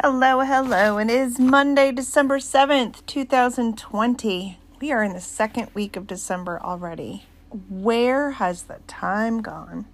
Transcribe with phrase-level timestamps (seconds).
[0.00, 0.98] Hello, hello.
[0.98, 4.60] It is Monday, December 7th, 2020.
[4.80, 7.24] We are in the second week of December already.
[7.68, 9.86] Where has the time gone?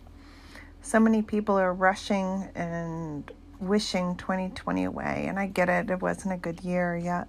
[0.83, 6.35] So many people are rushing and wishing 2020 away, and I get it, it wasn't
[6.35, 7.27] a good year yet.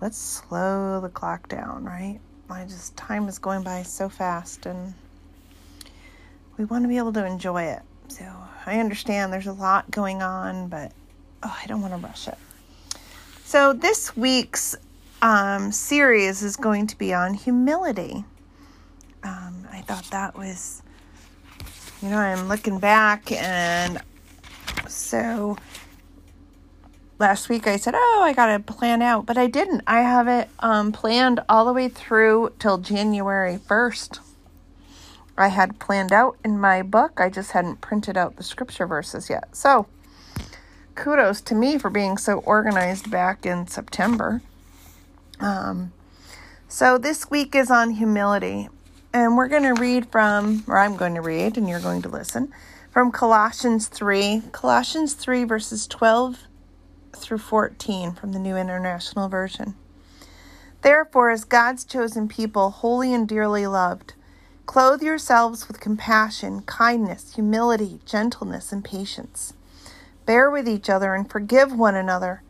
[0.00, 2.20] Let's slow the clock down, right?
[2.48, 4.94] I just, time is going by so fast, and
[6.58, 7.82] we want to be able to enjoy it.
[8.06, 8.24] So
[8.66, 10.92] I understand there's a lot going on, but
[11.44, 12.38] oh, I don't want to rush it.
[13.44, 14.74] So this week's
[15.22, 18.24] um, series is going to be on humility.
[19.22, 20.82] Um, I thought that was,
[22.02, 24.00] you know, I'm looking back and
[24.88, 25.56] so
[27.18, 29.82] last week I said, oh, I got to plan out, but I didn't.
[29.86, 34.18] I have it um, planned all the way through till January 1st.
[35.36, 37.20] I had planned out in my book.
[37.20, 39.56] I just hadn't printed out the scripture verses yet.
[39.56, 39.86] So,
[40.94, 44.42] kudos to me for being so organized back in September.
[45.40, 45.92] Um,
[46.68, 48.68] so, this week is on humility.
[49.12, 52.08] And we're going to read from, or I'm going to read, and you're going to
[52.08, 52.52] listen,
[52.90, 54.42] from Colossians 3.
[54.50, 56.38] Colossians 3, verses 12
[57.12, 59.74] through 14 from the New International Version.
[60.82, 64.14] Therefore, as God's chosen people, holy and dearly loved,
[64.66, 69.54] clothe yourselves with compassion, kindness, humility, gentleness, and patience.
[70.26, 72.42] Bear with each other and forgive one another.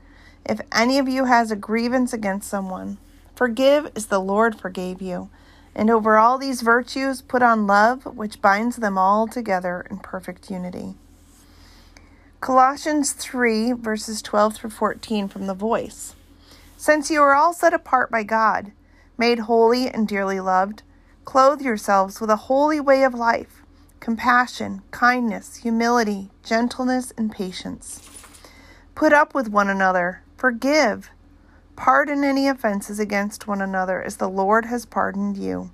[0.44, 2.98] If any of you has a grievance against someone,
[3.34, 5.30] forgive as the Lord forgave you.
[5.75, 10.50] And over all these virtues, put on love, which binds them all together in perfect
[10.50, 10.95] unity.
[12.41, 16.14] Colossians 3, verses 12 through 14 from the Voice.
[16.77, 18.70] Since you are all set apart by God,
[19.19, 20.83] made holy and dearly loved,
[21.25, 23.64] clothe yourselves with a holy way of life
[24.05, 28.02] compassion, kindness, humility, gentleness, and patience.
[28.94, 31.08] Put up with one another, forgive,
[31.74, 35.70] pardon any offenses against one another as the Lord has pardoned you,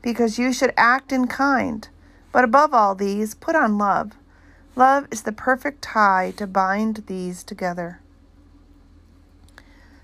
[0.00, 1.86] because you should act in kind.
[2.32, 4.12] But above all these, put on love.
[4.74, 8.00] Love is the perfect tie to bind these together.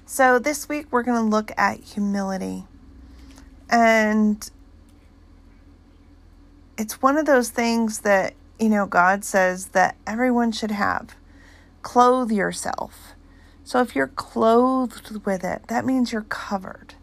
[0.04, 2.66] So, this week we're going to look at humility.
[3.70, 4.50] And
[6.76, 11.16] it's one of those things that, you know, God says that everyone should have.
[11.82, 13.14] Clothe yourself.
[13.62, 16.94] So if you're clothed with it, that means you're covered.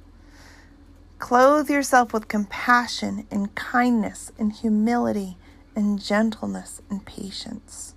[1.20, 5.38] Clothe yourself with compassion and kindness and humility
[5.76, 7.96] and gentleness and patience.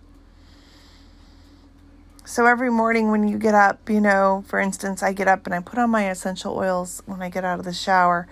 [2.27, 5.55] So every morning when you get up, you know, for instance, I get up and
[5.55, 8.27] I put on my essential oils when I get out of the shower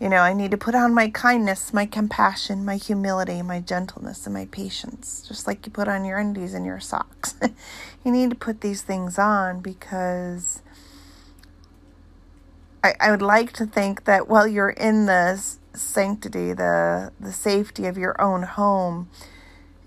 [0.00, 4.26] you know, I need to put on my kindness, my compassion, my humility, my gentleness,
[4.26, 7.34] and my patience, just like you put on your undies and your socks.
[8.04, 10.62] you need to put these things on because
[12.84, 15.42] I, I would like to think that while you're in the
[15.72, 19.08] sanctity, the, the safety of your own home,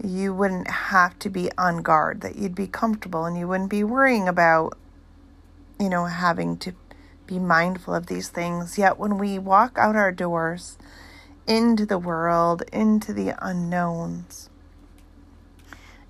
[0.04, 3.84] you wouldn't have to be on guard, that you'd be comfortable and you wouldn't be
[3.84, 4.76] worrying about,
[5.80, 6.74] you know, having to
[7.30, 8.78] be mindful of these things.
[8.78, 10.78] Yet when we walk out our doors
[11.46, 14.50] into the world, into the unknowns,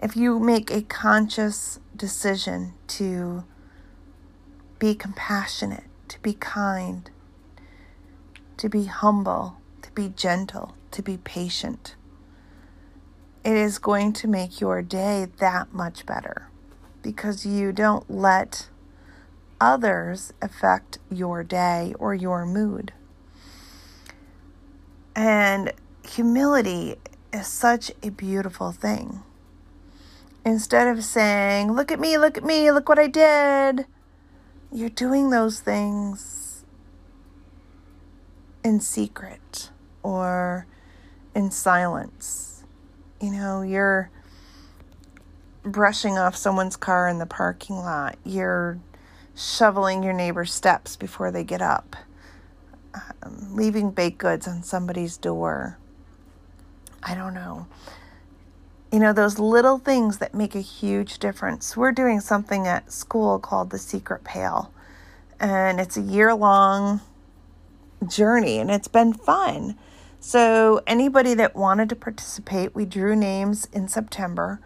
[0.02, 3.44] if you make a conscious decision to
[4.80, 7.12] be compassionate, to be kind,
[8.56, 11.96] to be humble, to be gentle, to be patient,
[13.44, 16.48] it is going to make your day that much better
[17.02, 18.70] because you don't let
[19.60, 22.94] others affect your day or your mood.
[25.16, 25.74] And
[26.08, 26.96] humility
[27.34, 29.24] is such a beautiful thing.
[30.46, 33.86] Instead of saying, Look at me, look at me, look what I did,
[34.72, 36.64] you're doing those things
[38.64, 39.72] in secret
[40.04, 40.68] or
[41.36, 42.64] in silence.
[43.22, 44.10] You know, you're
[45.64, 48.18] brushing off someone's car in the parking lot.
[48.24, 48.80] You're
[49.40, 51.96] shoveling your neighbor's steps before they get up,
[53.24, 55.78] um, leaving baked goods on somebody's door.
[57.02, 57.68] I don't know.
[58.92, 61.78] You know, those little things that make a huge difference.
[61.78, 64.74] We're doing something at school called the Secret Pal,
[65.40, 67.02] and it's a year long
[68.08, 69.78] journey, and it's been fun.
[70.20, 74.60] So, anybody that wanted to participate, we drew names in September,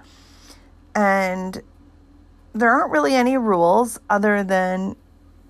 [0.95, 1.61] and
[2.53, 4.95] there aren't really any rules other than,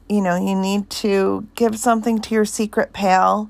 [0.07, 3.50] you know, you need to give something to your secret pal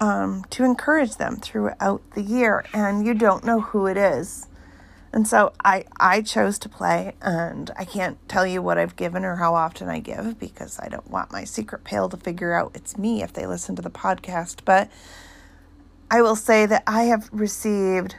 [0.00, 4.46] um, to encourage them throughout the year, and you don't know who it is.
[5.12, 9.24] And so I, I chose to play, and I can't tell you what I've given
[9.24, 12.72] or how often I give because I don't want my secret pal to figure out
[12.74, 14.60] it's me if they listen to the podcast.
[14.64, 14.90] But
[16.10, 18.16] I will say that I have received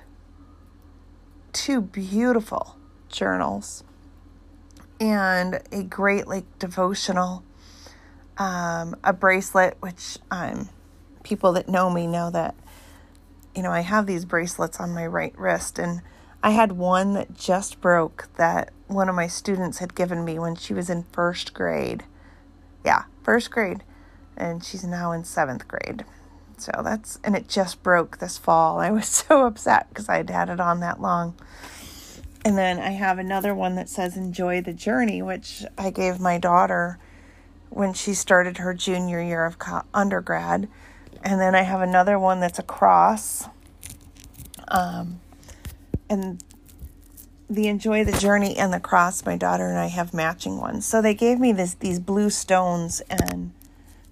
[1.54, 2.76] two beautiful
[3.08, 3.84] journals
[5.00, 7.44] and a great like devotional,
[8.38, 10.70] um, a bracelet, which um,
[11.24, 12.56] people that know me know that,
[13.56, 16.02] you know, I have these bracelets on my right wrist and
[16.42, 20.56] I had one that just broke that one of my students had given me when
[20.56, 22.04] she was in first grade.
[22.86, 23.84] Yeah, first grade.
[24.38, 26.06] And she's now in seventh grade.
[26.58, 28.80] So that's, and it just broke this fall.
[28.80, 31.36] I was so upset because I'd had it on that long.
[32.46, 36.38] And then I have another one that says enjoy the journey, which I gave my
[36.38, 36.98] daughter
[37.70, 39.58] when she started her junior year of
[39.94, 40.68] undergrad.
[41.24, 43.46] And then I have another one that's a cross.
[44.70, 45.20] Um,
[46.10, 46.44] and
[47.50, 51.02] the enjoy the journey and the cross my daughter and i have matching ones so
[51.02, 53.52] they gave me this these blue stones and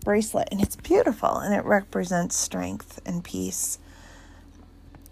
[0.03, 3.77] bracelet and it's beautiful and it represents strength and peace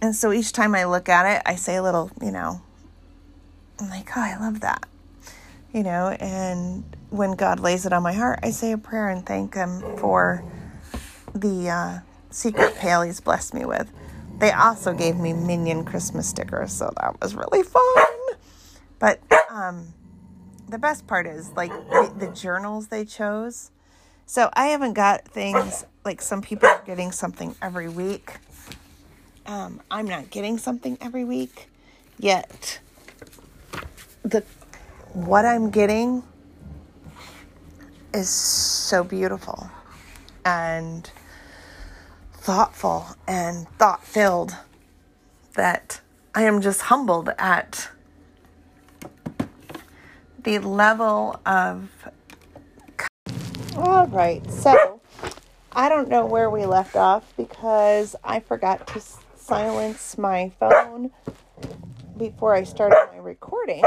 [0.01, 2.61] and so each time i look at it i say a little you know
[3.79, 4.87] i'm like oh i love that
[5.73, 9.25] you know and when god lays it on my heart i say a prayer and
[9.25, 10.43] thank him for
[11.33, 11.99] the uh,
[12.29, 13.91] secret pal he's blessed me with
[14.37, 18.05] they also gave me Minion Christmas stickers, so that was really fun.
[18.99, 19.93] But um,
[20.67, 23.71] the best part is like the, the journals they chose.
[24.25, 28.37] So I haven't got things like some people are getting something every week.
[29.45, 31.69] Um, I'm not getting something every week
[32.17, 32.79] yet.
[34.25, 34.43] The
[35.13, 36.23] what I'm getting
[38.11, 39.69] is so beautiful
[40.43, 41.07] and
[42.33, 44.55] thoughtful and thought filled
[45.53, 46.01] that
[46.33, 47.89] I am just humbled at
[50.41, 51.91] the level of.
[53.75, 55.01] All right, so
[55.71, 59.03] I don't know where we left off because I forgot to
[59.35, 61.11] silence my phone
[62.17, 63.83] before I started my recording.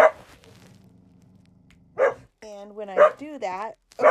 [2.69, 3.79] And when I do that,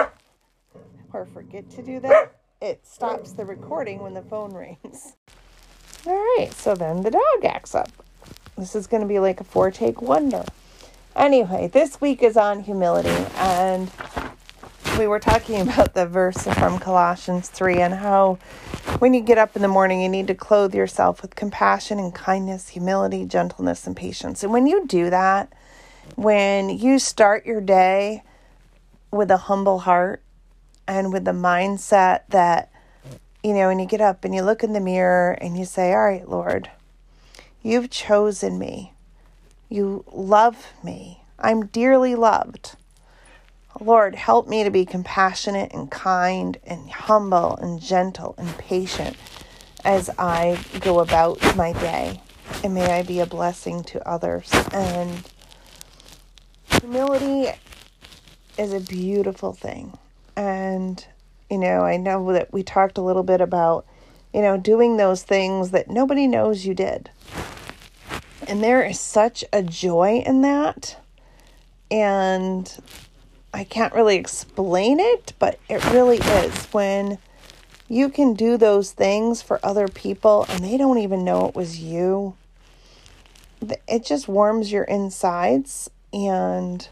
[1.13, 5.13] or forget to do that, it stops the recording when the phone rings.
[6.07, 7.91] All right, so then the dog acts up.
[8.57, 10.43] This is going to be like a four take wonder.
[11.15, 13.91] Anyway, this week is on humility, and
[14.97, 18.39] we were talking about the verse from Colossians 3 and how
[18.97, 22.11] when you get up in the morning, you need to clothe yourself with compassion and
[22.11, 24.41] kindness, humility, gentleness, and patience.
[24.41, 25.53] And when you do that,
[26.15, 28.23] when you start your day
[29.11, 30.21] with a humble heart,
[30.87, 32.71] and with the mindset that,
[33.43, 35.93] you know, when you get up and you look in the mirror and you say,
[35.93, 36.69] All right, Lord,
[37.61, 38.93] you've chosen me.
[39.69, 41.23] You love me.
[41.39, 42.75] I'm dearly loved.
[43.79, 49.15] Lord, help me to be compassionate and kind and humble and gentle and patient
[49.85, 52.21] as I go about my day.
[52.63, 54.49] And may I be a blessing to others.
[54.73, 55.29] And
[56.65, 57.51] humility
[58.57, 59.97] is a beautiful thing.
[60.35, 61.05] And,
[61.49, 63.85] you know, I know that we talked a little bit about,
[64.33, 67.09] you know, doing those things that nobody knows you did.
[68.47, 70.97] And there is such a joy in that.
[71.89, 72.71] And
[73.53, 77.17] I can't really explain it, but it really is when
[77.87, 81.79] you can do those things for other people and they don't even know it was
[81.79, 82.35] you.
[83.87, 86.87] It just warms your insides and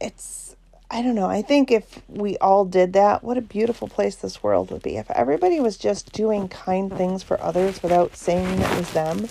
[0.00, 0.44] it's
[0.90, 1.26] I don't know.
[1.26, 4.96] I think if we all did that, what a beautiful place this world would be.
[4.96, 9.28] If everybody was just doing kind things for others without saying it was them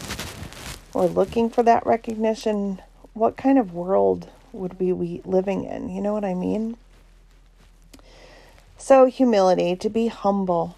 [0.94, 2.82] or looking for that recognition,
[3.14, 5.90] what kind of world would we be living in?
[5.90, 6.76] You know what I mean?
[8.78, 10.76] So, humility, to be humble.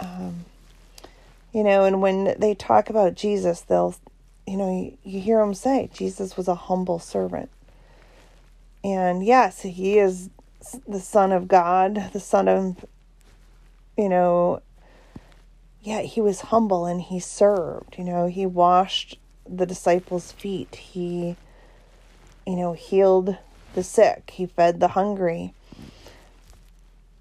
[0.00, 0.46] Um,
[1.52, 3.94] you know, and when they talk about Jesus, they'll,
[4.46, 7.50] you know, you, you hear them say, Jesus was a humble servant.
[8.82, 10.30] And yes, he is
[10.86, 12.84] the Son of God, the Son of,
[13.96, 14.62] you know,
[15.82, 17.96] yeah, he was humble and he served.
[17.98, 19.18] You know, he washed
[19.48, 20.76] the disciples' feet.
[20.76, 21.36] He,
[22.46, 23.36] you know, healed
[23.74, 24.30] the sick.
[24.34, 25.54] He fed the hungry.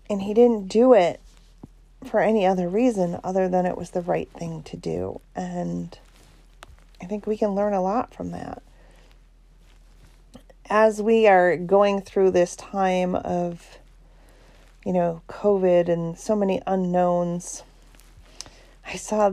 [0.10, 1.20] And he didn't do it
[2.06, 5.22] for any other reason other than it was the right thing to do.
[5.36, 5.98] And
[7.02, 8.62] I think we can learn a lot from that
[10.70, 13.80] as we are going through this time of,
[14.86, 17.64] you know, COVID and so many unknowns,
[18.86, 19.32] I saw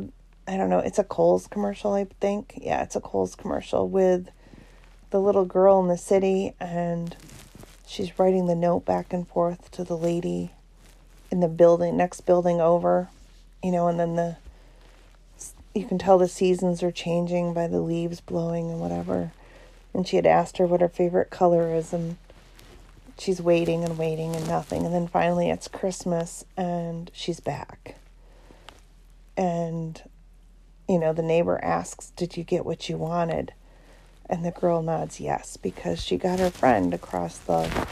[0.49, 2.55] I don't know, it's a Kohl's commercial, I think.
[2.63, 4.31] Yeah, it's a Kohl's commercial with
[5.11, 7.17] the little girl in the city and
[7.87, 10.53] she's writing the note back and forth to the lady
[11.31, 13.09] in the building next building over,
[13.63, 14.37] you know, and then the
[15.75, 19.33] you can tell the seasons are changing by the leaves blowing and whatever.
[19.97, 22.19] And she had asked her what her favorite color is and
[23.19, 24.85] she's waiting and waiting and nothing.
[24.85, 27.97] And then finally it's Christmas and she's back.
[29.39, 30.03] And,
[30.87, 33.55] you know, the neighbor asks, Did you get what you wanted?
[34.29, 37.89] And the girl nods yes, because she got her friend across the,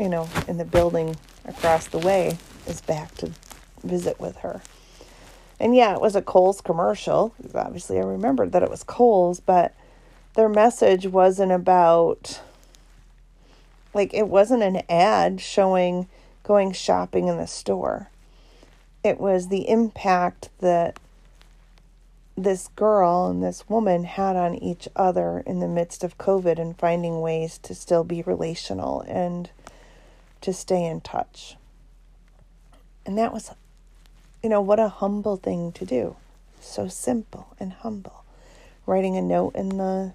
[0.00, 3.32] you know, in the building across the way is back to
[3.84, 4.62] visit with her.
[5.60, 7.34] And yeah, it was a Kohl's commercial.
[7.54, 9.74] Obviously, I remembered that it was Kohl's but
[10.38, 12.40] their message wasn't about
[13.92, 16.06] like it wasn't an ad showing
[16.44, 18.08] going shopping in the store.
[19.02, 21.00] It was the impact that
[22.36, 26.78] this girl and this woman had on each other in the midst of COVID and
[26.78, 29.50] finding ways to still be relational and
[30.40, 31.56] to stay in touch.
[33.04, 33.50] And that was,
[34.40, 36.14] you know, what a humble thing to do.
[36.60, 38.22] So simple and humble.
[38.86, 40.12] Writing a note in the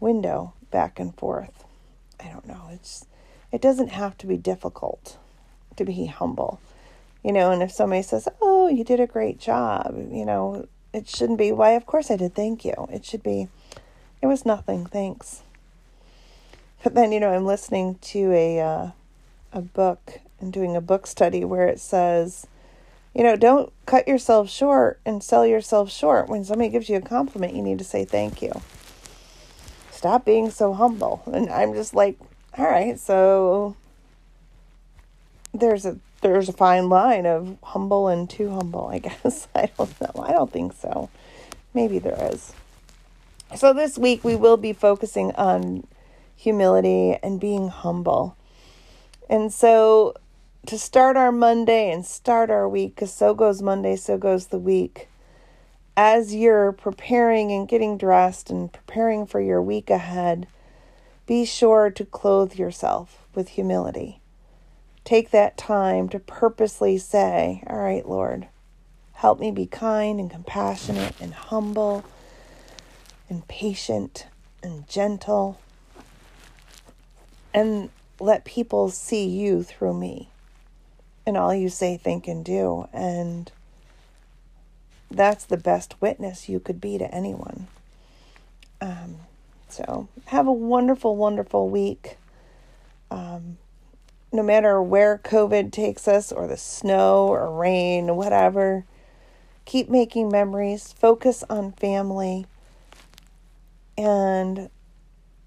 [0.00, 1.64] window back and forth.
[2.20, 2.68] I don't know.
[2.72, 3.06] It's
[3.52, 5.16] it doesn't have to be difficult
[5.76, 6.60] to be humble.
[7.22, 11.08] You know, and if somebody says, "Oh, you did a great job," you know, it
[11.08, 12.34] shouldn't be, "Why, of course I did.
[12.34, 13.48] Thank you." It should be,
[14.22, 14.86] "It was nothing.
[14.86, 15.42] Thanks."
[16.82, 18.90] But then, you know, I'm listening to a uh,
[19.52, 22.46] a book and doing a book study where it says,
[23.14, 26.28] you know, don't cut yourself short and sell yourself short.
[26.28, 28.52] When somebody gives you a compliment, you need to say thank you
[30.06, 31.20] stop being so humble.
[31.34, 32.16] And I'm just like,
[32.56, 33.74] all right, so
[35.52, 39.48] there's a there's a fine line of humble and too humble, I guess.
[39.54, 40.22] I don't know.
[40.22, 41.10] I don't think so.
[41.74, 42.52] Maybe there is.
[43.56, 45.84] So this week we will be focusing on
[46.36, 48.36] humility and being humble.
[49.28, 50.14] And so
[50.66, 54.58] to start our Monday and start our week, because so goes Monday, so goes the
[54.58, 55.08] week
[55.96, 60.46] as you're preparing and getting dressed and preparing for your week ahead,
[61.26, 64.20] be sure to clothe yourself with humility.
[65.04, 68.48] Take that time to purposely say, All right, Lord,
[69.14, 72.04] help me be kind and compassionate and humble
[73.28, 74.26] and patient
[74.62, 75.60] and gentle.
[77.54, 80.30] And let people see you through me
[81.26, 82.88] and all you say, think, and do.
[82.92, 83.50] And
[85.10, 87.68] that's the best witness you could be to anyone.
[88.80, 89.16] Um,
[89.68, 92.18] so have a wonderful, wonderful week.
[93.10, 93.58] Um,
[94.32, 98.84] no matter where COVID takes us, or the snow or rain, whatever,
[99.64, 102.46] keep making memories, focus on family,
[103.96, 104.68] and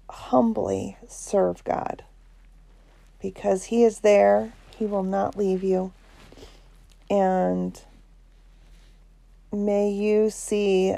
[0.08, 2.02] humbly serve God
[3.20, 5.92] because He is there, He will not leave you.
[7.08, 7.80] And
[9.52, 10.94] May you see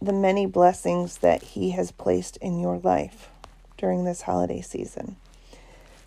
[0.00, 3.30] the many blessings that He has placed in your life
[3.76, 5.16] during this holiday season.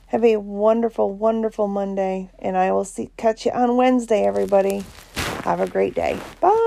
[0.07, 4.83] Have a wonderful, wonderful Monday, and I will see catch you on Wednesday, everybody.
[5.43, 6.19] Have a great day.
[6.39, 6.58] Bye.